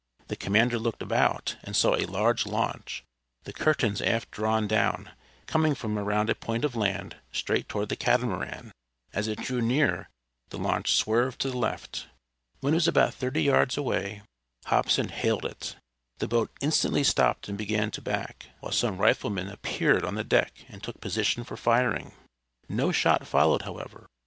[0.29, 3.03] The commander looked about, and saw a large launch,
[3.43, 5.11] the curtains aft drawn down,
[5.45, 8.71] coming from around a point of land straight toward the catamaran.
[9.13, 10.09] As it drew near
[10.49, 12.07] the launch swerved to the left.
[12.61, 14.23] When it was about thirty yards away
[14.65, 15.75] Hobson hailed it.
[16.17, 20.65] The boat instantly stopped and began to back, while some riflemen appeared on the deck
[20.67, 22.13] and took position for firing.
[22.67, 24.07] No shot followed, however.